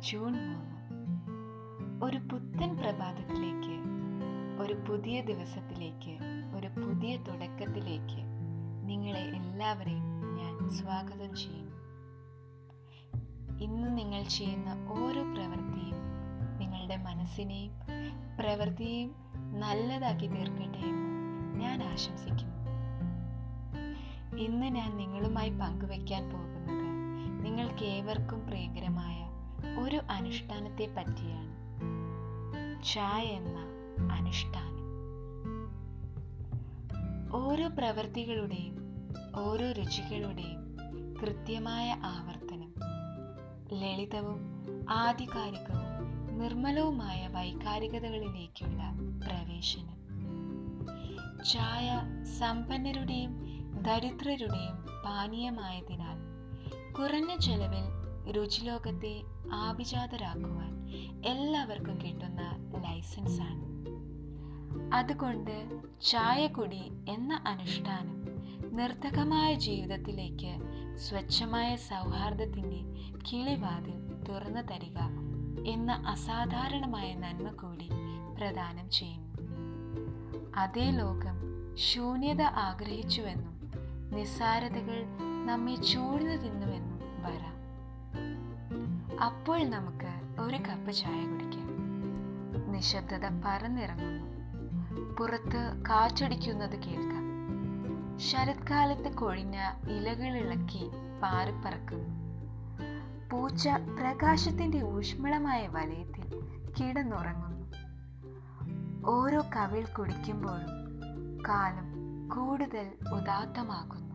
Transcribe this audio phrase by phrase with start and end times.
[0.00, 2.04] June മൂന്ന്.
[2.04, 3.74] ഒരു പുത്തൻ പ്രഭാതത്തിലേക്ക്
[4.62, 6.18] ഒരു പുതിയ ദിവസത്തിലേക്ക്
[6.56, 8.16] ഒരു പുതിയ തുടക്കത്തിലേക്ക്
[8.84, 11.76] നിങ്ങളെ എല്ലാവരെയും ഞാൻ സ്വാഗതം ചെയ്യുന്നു.
[13.62, 15.96] ഇന്ന് നിങ്ങൾ ചെയ്യുന്ന ഓരോ പ്രവൃത്തിയും
[16.58, 17.72] നിങ്ങളുടെ മനസ്സിനെയും
[18.40, 19.14] പ്രവൃത്തിയെയും
[19.60, 22.58] നല്ലതാക്കി തീർക്കട്ടെ എന്ന് ഞാൻ ആശംസിക്കുന്നു.
[24.38, 26.87] ഇന്ന് ഞാൻ നിങ്ങളുമായി പങ്കുവയ്ക്കാൻ പോകുന്നത്
[28.08, 29.30] ഏവർക്കും പ്രിയങ്കരമായ
[29.80, 31.54] ഒരു അനുഷ്ഠാനത്തെ പറ്റിയാണ്
[32.84, 33.58] ചായ എന്ന
[34.12, 34.84] അനുഷ്ഠാനം.
[37.32, 38.76] ഓരോ പ്രവൃത്തികളുടെയും
[39.36, 40.76] ഓരോ രുചികളുടെയും
[41.22, 42.74] കൃത്യമായ ആവർത്തനം
[43.72, 44.40] ലളിതവും
[44.90, 45.92] ആധികാരികവും
[46.38, 48.82] നിർമ്മലവുമായ വൈകാരികതകളിലേക്കുള്ള
[49.26, 49.98] പ്രവേശനം.
[51.44, 53.34] ചായ സമ്പന്നരുടെയും
[53.82, 56.38] ദരിദ്രരുടെയും പാനീയമായതിനാൽ
[56.92, 57.97] കുറഞ്ഞ ചെലവിൽ
[58.30, 60.88] രുചിലോകത്തെ ആഭിജാതരാക്കുവാൻ
[61.26, 62.42] എല്ലാവർക്കും കിട്ടുന്ന
[62.76, 63.68] ലൈസൻസ് ആണ്.
[64.94, 68.24] അതുകൊണ്ട് ചായക്കുടി എന്ന അനുഷ്ഠാനം
[68.76, 70.58] നിർത്തകമായ ജീവിതത്തിലേക്ക്
[70.96, 72.80] സ്വച്ഛമായ സൗഹാർദ്ദത്തിന്റെ
[73.30, 74.98] കിളിവാതിൽ തുറന്നു തരിക
[75.66, 77.88] എന്ന അസാധാരണമായ നന്മ കൂടി
[78.38, 79.28] പ്രദാനം ചെയ്യുന്നു.
[80.56, 81.38] അതേ ലോകം
[81.76, 83.72] ശൂന്യത ആഗ്രഹിച്ചുവെന്നും
[84.16, 85.06] നിസ്സാരതകൾ
[85.46, 86.97] നമ്മെ ചൂഴ്ന്നു തിന്നുവെന്നും
[89.24, 91.68] അപ്പോൾ നമുക്ക് ഒരു കപ്പ് ചായ കുടിക്കാം.
[92.72, 94.28] നിശബ്ദത പറന്നിറങ്ങുന്നു.
[95.14, 97.28] പുറത്ത് കാറ്റടിക്കുന്നത് കേൾക്കാം.
[98.18, 99.56] ശരത്കാലത്ത് കൊഴിഞ്ഞ
[99.88, 100.90] ഇലകളിളക്കി
[101.22, 102.08] പാറിപ്പറക്കുന്നു.
[103.32, 106.40] പൂച്ച പ്രകാശത്തിന്റെ ഊഷ്മളമായ വലയത്തിൽ
[106.80, 107.72] കിടന്നുറങ്ങുന്നു.
[109.10, 110.88] ഓരോ കവിൾ കുടിക്കുമ്പോഴും
[111.48, 111.92] കാലം
[112.28, 114.14] കൂടുതൽ ഉദാത്തമാകുന്നു.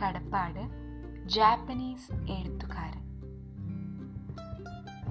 [0.00, 0.81] കടപ്പാട്
[1.26, 3.02] ജാപ്പനീസ് എഴുത്തുകാരൻ.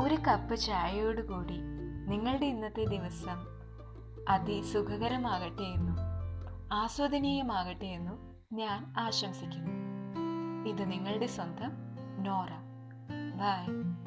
[0.00, 1.56] ഒരു കപ്പ് ചായയോടുകൂടി
[2.06, 3.60] നിങ്ങളുടെ ഇന്നത്തെ ദിവസം
[4.28, 5.96] അതിസുഖകരമാകട്ടെ എന്നും
[6.72, 8.18] ആസ്വദനീയമാകട്ടെ എന്നും
[8.52, 9.70] ഞാൻ ആശംസിക്കുന്നു.
[10.68, 11.70] ഇത് നിങ്ങളുടെ സ്വന്തം
[12.22, 12.48] നോറ.
[13.34, 13.99] ബൈ.